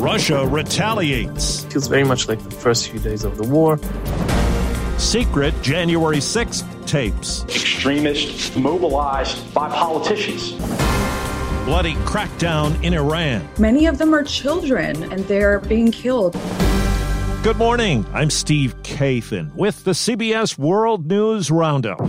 Russia 0.00 0.46
retaliates. 0.46 1.64
Feels 1.64 1.86
very 1.86 2.04
much 2.04 2.28
like 2.28 2.42
the 2.42 2.50
first 2.50 2.90
few 2.90 2.98
days 3.00 3.24
of 3.24 3.36
the 3.36 3.44
war. 3.44 3.78
Secret 4.98 5.54
January 5.62 6.18
6th 6.18 6.86
tapes. 6.86 7.44
Extremists 7.44 8.54
mobilized 8.56 9.54
by 9.54 9.68
politicians. 9.68 10.52
Bloody 11.64 11.94
crackdown 12.04 12.82
in 12.82 12.94
Iran. 12.94 13.48
Many 13.58 13.86
of 13.86 13.98
them 13.98 14.14
are 14.14 14.24
children 14.24 15.10
and 15.12 15.20
they're 15.26 15.60
being 15.60 15.92
killed. 15.92 16.32
Good 17.42 17.56
morning. 17.56 18.04
I'm 18.12 18.28
Steve 18.28 18.74
Kathan 18.82 19.54
with 19.54 19.84
the 19.84 19.92
CBS 19.92 20.58
World 20.58 21.06
News 21.06 21.50
Roundup. 21.50 22.00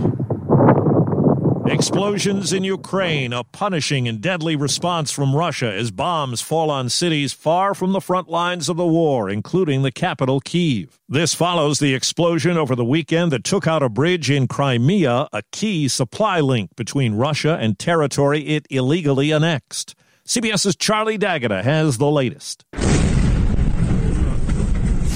Explosions 1.72 2.52
in 2.52 2.64
Ukraine, 2.64 3.32
a 3.32 3.44
punishing 3.44 4.06
and 4.06 4.20
deadly 4.20 4.56
response 4.56 5.10
from 5.10 5.34
Russia 5.34 5.72
as 5.72 5.90
bombs 5.90 6.42
fall 6.42 6.70
on 6.70 6.90
cities 6.90 7.32
far 7.32 7.72
from 7.72 7.92
the 7.92 8.00
front 8.00 8.28
lines 8.28 8.68
of 8.68 8.76
the 8.76 8.86
war, 8.86 9.30
including 9.30 9.80
the 9.80 9.90
capital, 9.90 10.38
Kiev. 10.38 11.00
This 11.08 11.32
follows 11.32 11.78
the 11.78 11.94
explosion 11.94 12.58
over 12.58 12.76
the 12.76 12.84
weekend 12.84 13.32
that 13.32 13.42
took 13.42 13.66
out 13.66 13.82
a 13.82 13.88
bridge 13.88 14.30
in 14.30 14.48
Crimea, 14.48 15.28
a 15.32 15.42
key 15.50 15.88
supply 15.88 16.40
link 16.40 16.76
between 16.76 17.14
Russia 17.14 17.56
and 17.58 17.78
territory 17.78 18.48
it 18.48 18.66
illegally 18.68 19.30
annexed. 19.30 19.94
CBS's 20.26 20.76
Charlie 20.76 21.16
D'Agata 21.16 21.62
has 21.62 21.96
the 21.96 22.10
latest. 22.10 22.66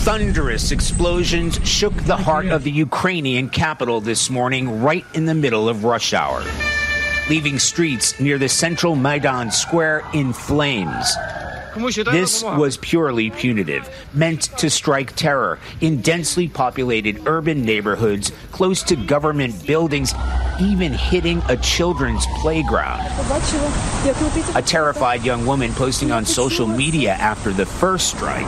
Thunderous 0.07 0.71
explosions 0.71 1.59
shook 1.69 1.93
the 2.05 2.17
heart 2.17 2.47
of 2.47 2.63
the 2.63 2.71
Ukrainian 2.71 3.49
capital 3.51 4.01
this 4.01 4.31
morning, 4.31 4.81
right 4.81 5.05
in 5.15 5.27
the 5.27 5.35
middle 5.35 5.69
of 5.69 5.83
rush 5.83 6.15
hour, 6.15 6.45
leaving 7.29 7.59
streets 7.59 8.21
near 8.21 8.39
the 8.39 8.49
central 8.49 8.95
Maidan 8.95 9.51
Square 9.51 10.05
in 10.15 10.33
flames. 10.33 11.13
This 11.75 12.45
was 12.45 12.77
purely 12.77 13.31
punitive, 13.31 13.91
meant 14.15 14.43
to 14.59 14.71
strike 14.71 15.17
terror 15.17 15.59
in 15.81 16.03
densely 16.03 16.47
populated 16.47 17.27
urban 17.27 17.63
neighborhoods 17.63 18.31
close 18.53 18.85
to 18.85 18.95
government 18.95 19.67
buildings, 19.67 20.15
even 20.61 20.93
hitting 20.93 21.43
a 21.49 21.57
children's 21.57 22.25
playground. 22.37 23.01
A 24.55 24.63
terrified 24.63 25.25
young 25.25 25.45
woman 25.45 25.73
posting 25.73 26.13
on 26.13 26.25
social 26.25 26.69
media 26.69 27.15
after 27.15 27.53
the 27.53 27.67
first 27.67 28.11
strike 28.11 28.47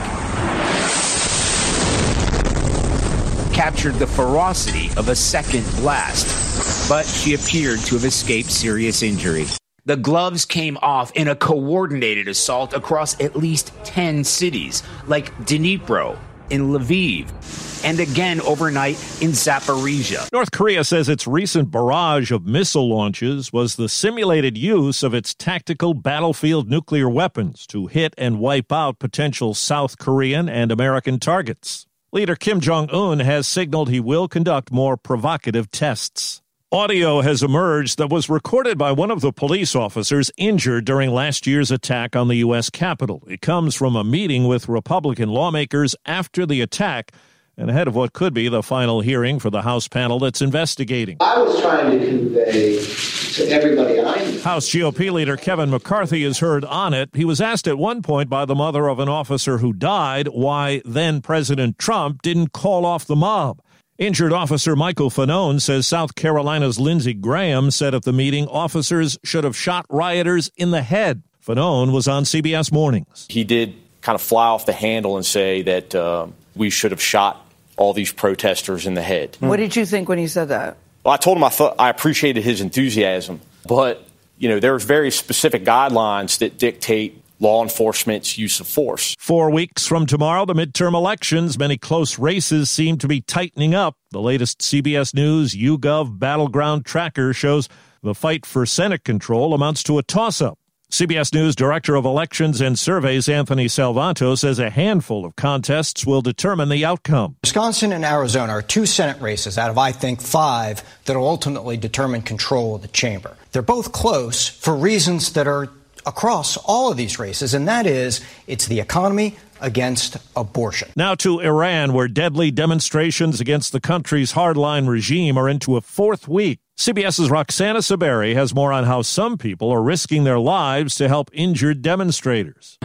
captured 3.58 3.94
the 3.94 4.06
ferocity 4.06 4.88
of 4.96 5.08
a 5.08 5.16
second 5.16 5.64
blast, 5.80 6.88
but 6.88 7.04
she 7.04 7.34
appeared 7.34 7.80
to 7.80 7.96
have 7.96 8.04
escaped 8.04 8.52
serious 8.52 9.02
injury. 9.02 9.46
The 9.84 9.96
gloves 9.96 10.44
came 10.44 10.78
off 10.80 11.10
in 11.16 11.26
a 11.26 11.34
coordinated 11.34 12.28
assault 12.28 12.72
across 12.72 13.20
at 13.20 13.34
least 13.34 13.72
10 13.82 14.22
cities, 14.22 14.84
like 15.08 15.34
Dnipro, 15.38 16.16
in 16.50 16.68
Lviv, 16.68 17.84
and 17.84 17.98
again 17.98 18.40
overnight 18.42 18.94
in 19.20 19.32
Zaporizhia. 19.32 20.30
North 20.32 20.52
Korea 20.52 20.84
says 20.84 21.08
its 21.08 21.26
recent 21.26 21.72
barrage 21.72 22.30
of 22.30 22.46
missile 22.46 22.88
launches 22.88 23.52
was 23.52 23.74
the 23.74 23.88
simulated 23.88 24.56
use 24.56 25.02
of 25.02 25.14
its 25.14 25.34
tactical 25.34 25.94
battlefield 25.94 26.70
nuclear 26.70 27.08
weapons 27.08 27.66
to 27.66 27.88
hit 27.88 28.14
and 28.16 28.38
wipe 28.38 28.70
out 28.70 29.00
potential 29.00 29.52
South 29.52 29.98
Korean 29.98 30.48
and 30.48 30.70
American 30.70 31.18
targets. 31.18 31.87
Leader 32.10 32.36
Kim 32.36 32.58
Jong 32.58 32.88
un 32.88 33.20
has 33.20 33.46
signaled 33.46 33.90
he 33.90 34.00
will 34.00 34.28
conduct 34.28 34.72
more 34.72 34.96
provocative 34.96 35.70
tests. 35.70 36.40
Audio 36.72 37.20
has 37.20 37.42
emerged 37.42 37.98
that 37.98 38.08
was 38.08 38.30
recorded 38.30 38.78
by 38.78 38.92
one 38.92 39.10
of 39.10 39.20
the 39.20 39.30
police 39.30 39.76
officers 39.76 40.30
injured 40.38 40.86
during 40.86 41.10
last 41.10 41.46
year's 41.46 41.70
attack 41.70 42.16
on 42.16 42.28
the 42.28 42.36
U.S. 42.36 42.70
Capitol. 42.70 43.22
It 43.28 43.42
comes 43.42 43.74
from 43.74 43.94
a 43.94 44.04
meeting 44.04 44.46
with 44.46 44.70
Republican 44.70 45.28
lawmakers 45.28 45.94
after 46.06 46.46
the 46.46 46.62
attack 46.62 47.12
and 47.58 47.68
ahead 47.68 47.88
of 47.88 47.94
what 47.94 48.12
could 48.12 48.32
be 48.32 48.48
the 48.48 48.62
final 48.62 49.00
hearing 49.00 49.40
for 49.40 49.50
the 49.50 49.62
House 49.62 49.88
panel 49.88 50.20
that's 50.20 50.40
investigating. 50.40 51.16
I 51.20 51.38
was 51.42 51.60
trying 51.60 51.98
to 51.98 52.06
convey 52.06 52.80
to 52.80 53.48
everybody 53.50 54.00
I 54.00 54.30
knew. 54.30 54.40
House 54.40 54.68
GOP 54.68 55.10
leader 55.12 55.36
Kevin 55.36 55.68
McCarthy 55.68 56.22
is 56.22 56.38
heard 56.38 56.64
on 56.64 56.94
it. 56.94 57.10
He 57.14 57.24
was 57.24 57.40
asked 57.40 57.66
at 57.66 57.76
one 57.76 58.00
point 58.02 58.30
by 58.30 58.44
the 58.44 58.54
mother 58.54 58.88
of 58.88 59.00
an 59.00 59.08
officer 59.08 59.58
who 59.58 59.72
died 59.72 60.28
why 60.28 60.80
then 60.84 61.20
President 61.20 61.78
Trump 61.78 62.22
didn't 62.22 62.52
call 62.52 62.86
off 62.86 63.04
the 63.04 63.16
mob. 63.16 63.60
Injured 63.98 64.32
officer 64.32 64.76
Michael 64.76 65.10
Fanone 65.10 65.60
says 65.60 65.84
South 65.84 66.14
Carolina's 66.14 66.78
Lindsey 66.78 67.14
Graham 67.14 67.72
said 67.72 67.96
at 67.96 68.04
the 68.04 68.12
meeting 68.12 68.46
officers 68.46 69.18
should 69.24 69.42
have 69.42 69.56
shot 69.56 69.84
rioters 69.90 70.52
in 70.56 70.70
the 70.70 70.82
head. 70.82 71.24
Fanone 71.44 71.92
was 71.92 72.06
on 72.06 72.22
CBS 72.22 72.70
Mornings. 72.70 73.26
He 73.28 73.42
did 73.42 73.74
kind 74.00 74.14
of 74.14 74.22
fly 74.22 74.46
off 74.46 74.66
the 74.66 74.72
handle 74.72 75.16
and 75.16 75.26
say 75.26 75.62
that 75.62 75.94
uh, 75.96 76.28
we 76.54 76.70
should 76.70 76.92
have 76.92 77.02
shot 77.02 77.47
all 77.78 77.92
these 77.92 78.12
protesters 78.12 78.86
in 78.86 78.94
the 78.94 79.02
head. 79.02 79.36
What 79.40 79.56
did 79.56 79.74
you 79.76 79.86
think 79.86 80.08
when 80.08 80.18
he 80.18 80.26
said 80.26 80.48
that? 80.48 80.76
Well, 81.04 81.14
I 81.14 81.16
told 81.16 81.38
him 81.38 81.44
I 81.44 81.48
thought 81.48 81.76
I 81.78 81.88
appreciated 81.88 82.42
his 82.42 82.60
enthusiasm, 82.60 83.40
but 83.66 84.06
you 84.36 84.48
know 84.48 84.60
there's 84.60 84.84
very 84.84 85.10
specific 85.10 85.64
guidelines 85.64 86.38
that 86.38 86.58
dictate 86.58 87.22
law 87.40 87.62
enforcement's 87.62 88.36
use 88.36 88.60
of 88.60 88.66
force. 88.66 89.14
Four 89.18 89.50
weeks 89.50 89.86
from 89.86 90.06
tomorrow, 90.06 90.44
the 90.44 90.54
midterm 90.54 90.94
elections, 90.94 91.58
many 91.58 91.78
close 91.78 92.18
races 92.18 92.68
seem 92.68 92.98
to 92.98 93.08
be 93.08 93.20
tightening 93.20 93.74
up. 93.74 93.96
The 94.10 94.20
latest 94.20 94.58
CBS 94.60 95.14
News 95.14 95.54
YouGov 95.54 96.18
battleground 96.18 96.84
tracker 96.84 97.32
shows 97.32 97.68
the 98.02 98.14
fight 98.14 98.44
for 98.44 98.66
Senate 98.66 99.04
control 99.04 99.54
amounts 99.54 99.82
to 99.84 99.98
a 99.98 100.02
toss 100.02 100.40
up. 100.40 100.58
CBS 100.90 101.34
News 101.34 101.54
Director 101.54 101.96
of 101.96 102.06
Elections 102.06 102.62
and 102.62 102.78
Surveys 102.78 103.28
Anthony 103.28 103.66
Salvanto 103.66 104.38
says 104.38 104.58
a 104.58 104.70
handful 104.70 105.26
of 105.26 105.36
contests 105.36 106.06
will 106.06 106.22
determine 106.22 106.70
the 106.70 106.82
outcome. 106.82 107.36
Wisconsin 107.42 107.92
and 107.92 108.06
Arizona 108.06 108.54
are 108.54 108.62
two 108.62 108.86
Senate 108.86 109.20
races 109.20 109.58
out 109.58 109.68
of, 109.68 109.76
I 109.76 109.92
think, 109.92 110.22
five 110.22 110.82
that 111.04 111.14
will 111.14 111.28
ultimately 111.28 111.76
determine 111.76 112.22
control 112.22 112.74
of 112.74 112.80
the 112.80 112.88
chamber. 112.88 113.36
They're 113.52 113.60
both 113.60 113.92
close 113.92 114.48
for 114.48 114.74
reasons 114.74 115.34
that 115.34 115.46
are 115.46 115.68
across 116.06 116.56
all 116.56 116.90
of 116.90 116.96
these 116.96 117.18
races, 117.18 117.52
and 117.52 117.68
that 117.68 117.86
is 117.86 118.24
it's 118.46 118.66
the 118.66 118.80
economy 118.80 119.36
against 119.60 120.16
abortion. 120.36 120.90
Now 120.96 121.14
to 121.16 121.40
Iran, 121.40 121.92
where 121.92 122.08
deadly 122.08 122.50
demonstrations 122.50 123.40
against 123.40 123.72
the 123.72 123.80
country's 123.80 124.32
hardline 124.32 124.88
regime 124.88 125.38
are 125.38 125.48
into 125.48 125.76
a 125.76 125.80
fourth 125.80 126.28
week. 126.28 126.60
CBS's 126.76 127.30
Roxana 127.30 127.80
Saberi 127.80 128.34
has 128.34 128.54
more 128.54 128.72
on 128.72 128.84
how 128.84 129.02
some 129.02 129.36
people 129.36 129.70
are 129.70 129.82
risking 129.82 130.24
their 130.24 130.38
lives 130.38 130.94
to 130.94 131.08
help 131.08 131.28
injured 131.32 131.82
demonstrators. 131.82 132.78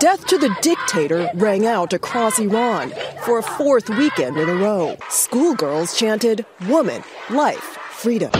Death 0.00 0.26
to 0.28 0.38
the 0.38 0.56
dictator 0.62 1.28
rang 1.34 1.66
out 1.66 1.92
across 1.92 2.38
Iran 2.38 2.92
for 3.24 3.38
a 3.38 3.42
fourth 3.42 3.90
weekend 3.90 4.38
in 4.38 4.48
a 4.48 4.54
row. 4.54 4.96
Schoolgirls 5.08 5.98
chanted, 5.98 6.46
Woman, 6.68 7.02
Life, 7.28 7.78
Freedom. 7.90 8.30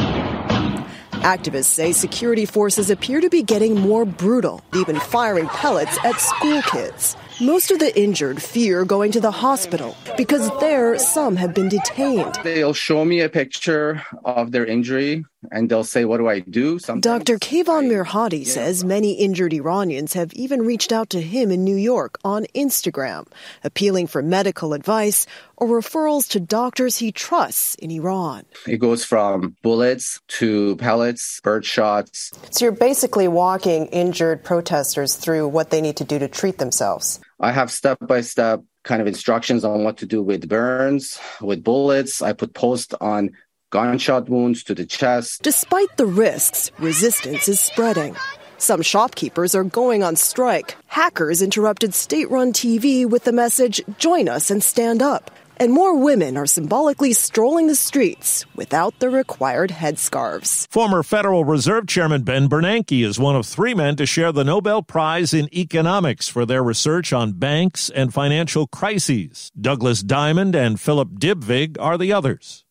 Activists 1.21 1.67
say 1.67 1.93
security 1.93 2.47
forces 2.47 2.89
appear 2.89 3.21
to 3.21 3.29
be 3.29 3.43
getting 3.43 3.75
more 3.75 4.07
brutal, 4.07 4.63
even 4.75 4.99
firing 4.99 5.49
pellets 5.49 5.99
at 6.03 6.19
school 6.19 6.63
kids. 6.63 7.15
Most 7.43 7.71
of 7.71 7.79
the 7.79 7.93
injured 8.01 8.43
fear 8.43 8.87
going 8.87 9.13
to 9.13 9.21
the 9.21 9.31
hospital 9.31 9.95
because 10.17 10.51
there 10.61 10.99
some 10.99 11.37
have 11.37 11.53
been 11.53 11.69
detained. 11.69 12.39
They'll 12.43 12.73
show 12.73 13.05
me 13.05 13.21
a 13.21 13.29
picture 13.29 14.03
of 14.25 14.51
their 14.51 14.65
injury 14.65 15.27
and 15.51 15.71
they'll 15.71 15.85
say, 15.85 16.05
What 16.05 16.19
do 16.19 16.29
I 16.29 16.41
do? 16.41 16.79
Sometimes 16.79 17.25
Dr. 17.25 17.39
Kayvan 17.39 17.89
Mirhadi 17.89 18.45
yeah. 18.45 18.53
says 18.53 18.85
many 18.85 19.13
injured 19.13 19.53
Iranians 19.53 20.13
have 20.13 20.33
even 20.35 20.63
reached 20.63 20.93
out 20.93 21.11
to 21.11 21.21
him 21.21 21.51
in 21.51 21.65
New 21.65 21.77
York 21.77 22.19
on 22.25 22.47
Instagram, 22.55 23.27
appealing 23.65 24.07
for 24.07 24.23
medical 24.23 24.73
advice 24.73 25.27
or 25.57 25.69
referrals 25.69 26.29
to 26.31 26.41
doctors 26.41 26.97
he 26.97 27.13
trusts 27.13 27.75
in 27.77 27.91
Iran. 27.91 28.45
It 28.67 28.79
goes 28.79 29.05
from 29.05 29.57
bullets 29.63 30.21
to 30.29 30.77
pellets, 30.77 31.41
bird 31.43 31.65
shots. 31.65 32.33
So 32.51 32.65
you're 32.65 32.73
basically 32.73 33.29
walking 33.29 33.87
injured 33.87 34.45
protesters 34.45 35.17
through 35.17 35.49
what 35.49 35.71
they 35.71 35.81
need 35.81 35.97
to 35.97 36.05
do 36.05 36.19
to 36.19 36.29
treat 36.29 36.59
themselves. 36.59 37.21
I 37.39 37.53
have 37.53 37.71
step 37.71 37.99
by 38.01 38.21
step 38.21 38.63
kind 38.83 39.01
of 39.01 39.07
instructions 39.07 39.65
on 39.65 39.85
what 39.85 39.99
to 39.99 40.07
do 40.07 40.23
with 40.23 40.49
burns, 40.49 41.19
with 41.41 41.63
bullets. 41.63 42.23
I 42.23 42.33
put 42.33 42.55
posts 42.55 42.95
on 43.01 43.31
gunshot 43.71 44.29
wounds 44.29 44.65
to 44.65 44.75
the 44.75 44.85
chest. 44.85 45.43
Despite 45.43 45.97
the 45.97 46.07
risks, 46.07 46.71
resistance 46.79 47.49
is 47.49 47.61
spreading. 47.61 48.17
Some 48.59 48.83
shopkeepers 48.83 49.55
are 49.55 49.65
going 49.65 50.03
on 50.03 50.17
strike. 50.17 50.77
Hackers 50.87 51.41
interrupted 51.41 51.95
state 51.95 52.31
run 52.31 52.53
TV 52.53 53.09
with 53.09 53.25
the 53.25 53.33
message, 53.33 53.81
Join 53.99 54.29
us 54.29 54.51
and 54.51 54.63
stand 54.63 55.03
up. 55.03 55.31
And 55.57 55.73
more 55.73 55.95
women 55.95 56.39
are 56.39 56.47
symbolically 56.47 57.13
strolling 57.13 57.67
the 57.67 57.75
streets 57.75 58.47
without 58.57 58.99
the 58.99 59.11
required 59.11 59.71
headscarves. 59.71 60.67
Former 60.71 61.03
Federal 61.03 61.45
Reserve 61.45 61.87
Chairman 61.87 62.23
Ben 62.23 62.49
Bernanke 62.49 63.05
is 63.05 63.19
one 63.19 63.37
of 63.37 63.45
three 63.45 63.75
men 63.75 63.95
to 63.97 64.07
share 64.07 64.33
the 64.33 64.43
Nobel 64.43 64.83
Prize 64.83 65.35
in 65.35 65.55
Economics 65.55 66.29
for 66.29 66.47
their 66.47 66.65
research 66.65 67.13
on 67.13 67.33
banks 67.33 67.91
and 67.91 68.13
financial 68.13 68.67
crises. 68.67 69.53
Douglas 69.61 70.03
Diamond 70.03 70.57
and 70.57 70.81
Philip 70.81 71.11
Dybvig 71.19 71.77
are 71.79 71.99
the 71.99 72.11
others. 72.11 72.65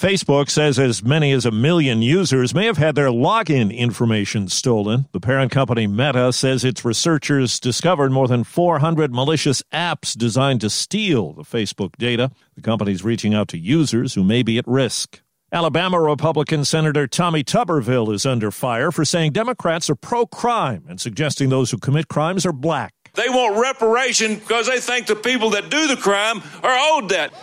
Facebook 0.00 0.48
says 0.48 0.78
as 0.78 1.04
many 1.04 1.30
as 1.30 1.44
a 1.44 1.50
million 1.50 2.00
users 2.00 2.54
may 2.54 2.64
have 2.64 2.78
had 2.78 2.94
their 2.94 3.10
login 3.10 3.70
information 3.76 4.48
stolen. 4.48 5.04
The 5.12 5.20
parent 5.20 5.52
company 5.52 5.86
Meta 5.86 6.32
says 6.32 6.64
its 6.64 6.86
researchers 6.86 7.60
discovered 7.60 8.10
more 8.10 8.26
than 8.26 8.44
400 8.44 9.12
malicious 9.12 9.62
apps 9.74 10.16
designed 10.16 10.62
to 10.62 10.70
steal 10.70 11.34
the 11.34 11.42
Facebook 11.42 11.96
data. 11.98 12.30
The 12.54 12.62
company's 12.62 13.04
reaching 13.04 13.34
out 13.34 13.48
to 13.48 13.58
users 13.58 14.14
who 14.14 14.24
may 14.24 14.42
be 14.42 14.56
at 14.56 14.66
risk. 14.66 15.20
Alabama 15.52 16.00
Republican 16.00 16.64
Senator 16.64 17.06
Tommy 17.06 17.44
Tuberville 17.44 18.14
is 18.14 18.24
under 18.24 18.50
fire 18.50 18.90
for 18.90 19.04
saying 19.04 19.32
Democrats 19.32 19.90
are 19.90 19.96
pro 19.96 20.24
crime 20.24 20.86
and 20.88 20.98
suggesting 20.98 21.50
those 21.50 21.70
who 21.72 21.76
commit 21.76 22.08
crimes 22.08 22.46
are 22.46 22.54
black. 22.54 22.94
They 23.16 23.28
want 23.28 23.60
reparation 23.60 24.36
because 24.36 24.66
they 24.66 24.80
think 24.80 25.08
the 25.08 25.16
people 25.16 25.50
that 25.50 25.68
do 25.68 25.86
the 25.88 25.96
crime 25.96 26.40
are 26.62 26.94
owed 26.94 27.10
that. 27.10 27.34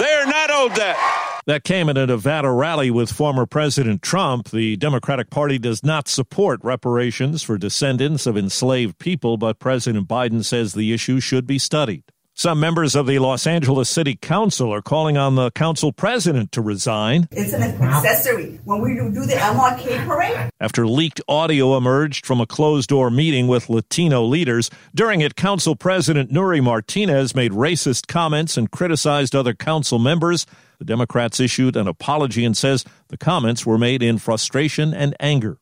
They 0.00 0.12
are 0.12 0.26
not 0.26 0.50
owed 0.50 0.74
that. 0.74 1.29
That 1.46 1.64
came 1.64 1.88
at 1.88 1.96
a 1.96 2.06
Nevada 2.06 2.50
rally 2.50 2.90
with 2.90 3.10
former 3.10 3.46
President 3.46 4.02
Trump. 4.02 4.50
The 4.50 4.76
Democratic 4.76 5.30
Party 5.30 5.58
does 5.58 5.82
not 5.82 6.06
support 6.06 6.60
reparations 6.62 7.42
for 7.42 7.56
descendants 7.56 8.26
of 8.26 8.36
enslaved 8.36 8.98
people, 8.98 9.36
but 9.36 9.58
President 9.58 10.06
Biden 10.06 10.44
says 10.44 10.74
the 10.74 10.92
issue 10.92 11.18
should 11.18 11.46
be 11.46 11.58
studied. 11.58 12.04
Some 12.40 12.58
members 12.58 12.96
of 12.96 13.06
the 13.06 13.18
Los 13.18 13.46
Angeles 13.46 13.90
City 13.90 14.16
Council 14.16 14.72
are 14.72 14.80
calling 14.80 15.18
on 15.18 15.34
the 15.34 15.50
council 15.50 15.92
president 15.92 16.52
to 16.52 16.62
resign. 16.62 17.28
It's 17.30 17.52
an 17.52 17.62
accessory 17.62 18.58
when 18.64 18.80
we 18.80 18.94
do 18.94 19.26
the 19.26 19.34
MLK 19.34 20.06
parade. 20.06 20.50
After 20.58 20.86
leaked 20.86 21.20
audio 21.28 21.76
emerged 21.76 22.24
from 22.24 22.40
a 22.40 22.46
closed 22.46 22.88
door 22.88 23.10
meeting 23.10 23.46
with 23.46 23.68
Latino 23.68 24.24
leaders, 24.24 24.70
during 24.94 25.20
it, 25.20 25.36
Council 25.36 25.76
President 25.76 26.32
Nury 26.32 26.62
Martinez 26.62 27.34
made 27.34 27.52
racist 27.52 28.06
comments 28.06 28.56
and 28.56 28.70
criticized 28.70 29.36
other 29.36 29.52
council 29.52 29.98
members. 29.98 30.46
The 30.78 30.86
Democrats 30.86 31.40
issued 31.40 31.76
an 31.76 31.88
apology 31.88 32.46
and 32.46 32.56
says 32.56 32.86
the 33.08 33.18
comments 33.18 33.66
were 33.66 33.76
made 33.76 34.02
in 34.02 34.16
frustration 34.16 34.94
and 34.94 35.14
anger. 35.20 35.58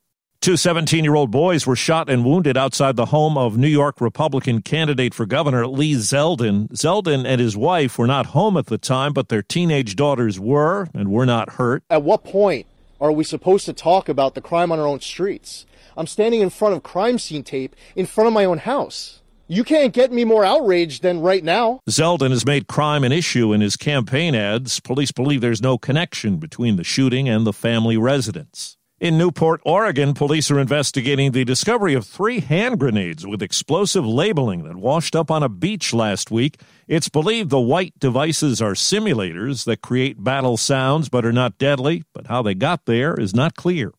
Two 0.49 0.57
17 0.57 1.03
year 1.03 1.13
old 1.13 1.29
boys 1.29 1.67
were 1.67 1.75
shot 1.75 2.09
and 2.09 2.25
wounded 2.25 2.57
outside 2.57 2.95
the 2.95 3.05
home 3.05 3.37
of 3.37 3.55
New 3.55 3.67
York 3.67 4.01
Republican 4.01 4.63
candidate 4.63 5.13
for 5.13 5.27
governor 5.27 5.67
Lee 5.67 5.93
Zeldin. 5.93 6.69
Zeldin 6.69 7.23
and 7.23 7.39
his 7.39 7.55
wife 7.55 7.99
were 7.99 8.07
not 8.07 8.25
home 8.25 8.57
at 8.57 8.65
the 8.65 8.79
time, 8.79 9.13
but 9.13 9.29
their 9.29 9.43
teenage 9.43 9.95
daughters 9.95 10.39
were 10.39 10.87
and 10.91 11.11
were 11.11 11.27
not 11.27 11.51
hurt. 11.51 11.83
At 11.91 12.01
what 12.01 12.23
point 12.23 12.65
are 12.99 13.11
we 13.11 13.23
supposed 13.23 13.67
to 13.67 13.73
talk 13.73 14.09
about 14.09 14.33
the 14.33 14.41
crime 14.41 14.71
on 14.71 14.79
our 14.79 14.87
own 14.87 15.01
streets? 15.01 15.67
I'm 15.95 16.07
standing 16.07 16.41
in 16.41 16.49
front 16.49 16.73
of 16.73 16.81
crime 16.81 17.19
scene 17.19 17.43
tape 17.43 17.75
in 17.95 18.07
front 18.07 18.27
of 18.27 18.33
my 18.33 18.45
own 18.45 18.57
house. 18.57 19.21
You 19.47 19.63
can't 19.63 19.93
get 19.93 20.11
me 20.11 20.25
more 20.25 20.43
outraged 20.43 21.03
than 21.03 21.21
right 21.21 21.43
now. 21.43 21.79
Zeldin 21.87 22.31
has 22.31 22.43
made 22.43 22.67
crime 22.67 23.03
an 23.03 23.11
issue 23.11 23.53
in 23.53 23.61
his 23.61 23.77
campaign 23.77 24.33
ads. 24.33 24.79
Police 24.79 25.11
believe 25.11 25.41
there's 25.41 25.61
no 25.61 25.77
connection 25.77 26.37
between 26.37 26.75
the 26.75 26.83
shooting 26.83 27.29
and 27.29 27.45
the 27.45 27.53
family 27.53 27.97
residence. 27.97 28.78
In 28.99 29.17
Newport, 29.17 29.61
Oregon, 29.63 30.13
police 30.13 30.51
are 30.51 30.59
investigating 30.59 31.31
the 31.31 31.45
discovery 31.45 31.93
of 31.93 32.05
three 32.05 32.41
hand 32.41 32.81
grenades 32.81 33.25
with 33.25 33.41
explosive 33.41 34.05
labeling 34.05 34.65
that 34.65 34.75
washed 34.75 35.15
up 35.15 35.31
on 35.31 35.41
a 35.41 35.47
beach 35.47 35.93
last 35.93 36.31
week. 36.31 36.59
It's 36.85 37.07
believed 37.07 37.49
the 37.49 37.61
white 37.61 37.97
devices 37.97 38.61
are 38.61 38.73
simulators 38.73 39.63
that 39.63 39.81
create 39.81 40.21
battle 40.21 40.57
sounds 40.57 41.07
but 41.07 41.25
are 41.25 41.31
not 41.31 41.57
deadly, 41.57 42.03
but 42.13 42.27
how 42.27 42.41
they 42.41 42.55
got 42.55 42.87
there 42.87 43.17
is 43.17 43.33
not 43.33 43.55
clear. 43.55 43.93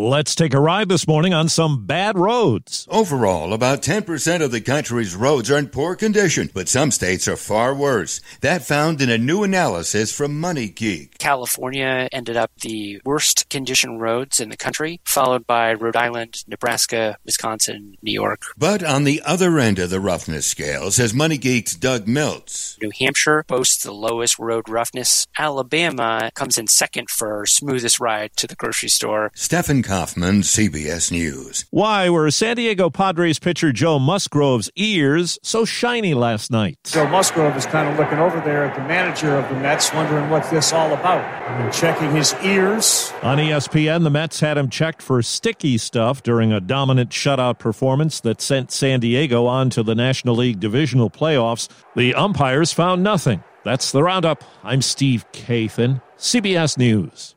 Let's 0.00 0.36
take 0.36 0.54
a 0.54 0.60
ride 0.60 0.88
this 0.88 1.08
morning 1.08 1.34
on 1.34 1.48
some 1.48 1.84
bad 1.84 2.16
roads. 2.16 2.86
Overall, 2.88 3.52
about 3.52 3.82
10% 3.82 4.40
of 4.40 4.52
the 4.52 4.60
country's 4.60 5.16
roads 5.16 5.50
are 5.50 5.58
in 5.58 5.66
poor 5.66 5.96
condition, 5.96 6.50
but 6.54 6.68
some 6.68 6.92
states 6.92 7.26
are 7.26 7.34
far 7.34 7.74
worse. 7.74 8.20
That 8.40 8.62
found 8.62 9.02
in 9.02 9.10
a 9.10 9.18
new 9.18 9.42
analysis 9.42 10.12
from 10.12 10.40
MoneyGeek. 10.40 11.18
California 11.18 12.08
ended 12.12 12.36
up 12.36 12.52
the 12.60 13.00
worst 13.04 13.48
condition 13.48 13.98
roads 13.98 14.38
in 14.38 14.50
the 14.50 14.56
country, 14.56 15.00
followed 15.04 15.48
by 15.48 15.74
Rhode 15.74 15.96
Island, 15.96 16.44
Nebraska, 16.46 17.18
Wisconsin, 17.24 17.96
New 18.00 18.12
York. 18.12 18.42
But 18.56 18.84
on 18.84 19.02
the 19.02 19.20
other 19.26 19.58
end 19.58 19.80
of 19.80 19.90
the 19.90 19.98
roughness 19.98 20.46
scale, 20.46 20.92
says 20.92 21.12
MoneyGeek's 21.12 21.74
Doug 21.74 22.06
Miltz. 22.06 22.80
New 22.80 22.92
Hampshire 23.00 23.44
boasts 23.48 23.82
the 23.82 23.90
lowest 23.90 24.38
road 24.38 24.68
roughness. 24.68 25.26
Alabama 25.36 26.30
comes 26.36 26.56
in 26.56 26.68
second 26.68 27.10
for 27.10 27.44
smoothest 27.46 27.98
ride 27.98 28.30
to 28.36 28.46
the 28.46 28.54
grocery 28.54 28.90
store. 28.90 29.32
Stephen 29.34 29.82
Kaufman, 29.88 30.42
CBS 30.42 31.10
News. 31.10 31.64
Why 31.70 32.10
were 32.10 32.30
San 32.30 32.56
Diego 32.56 32.90
Padres 32.90 33.38
pitcher 33.38 33.72
Joe 33.72 33.98
Musgrove's 33.98 34.70
ears 34.76 35.38
so 35.42 35.64
shiny 35.64 36.12
last 36.12 36.50
night? 36.50 36.76
Joe 36.84 37.08
Musgrove 37.08 37.56
is 37.56 37.64
kind 37.64 37.88
of 37.88 37.98
looking 37.98 38.18
over 38.18 38.38
there 38.40 38.66
at 38.66 38.76
the 38.76 38.82
manager 38.82 39.34
of 39.34 39.48
the 39.48 39.54
Mets, 39.54 39.90
wondering 39.94 40.28
what 40.28 40.50
this 40.50 40.74
all 40.74 40.92
about. 40.92 41.24
And 41.62 41.72
checking 41.72 42.14
his 42.14 42.34
ears. 42.42 43.14
On 43.22 43.38
ESPN, 43.38 44.02
the 44.02 44.10
Mets 44.10 44.40
had 44.40 44.58
him 44.58 44.68
checked 44.68 45.00
for 45.00 45.22
sticky 45.22 45.78
stuff 45.78 46.22
during 46.22 46.52
a 46.52 46.60
dominant 46.60 47.08
shutout 47.08 47.58
performance 47.58 48.20
that 48.20 48.42
sent 48.42 48.70
San 48.70 49.00
Diego 49.00 49.46
on 49.46 49.70
to 49.70 49.82
the 49.82 49.94
National 49.94 50.36
League 50.36 50.60
divisional 50.60 51.08
playoffs. 51.08 51.66
The 51.96 52.14
umpires 52.14 52.74
found 52.74 53.02
nothing. 53.02 53.42
That's 53.64 53.90
the 53.90 54.02
roundup. 54.02 54.44
I'm 54.62 54.82
Steve 54.82 55.24
Kathan, 55.32 56.02
CBS 56.18 56.76
News. 56.76 57.36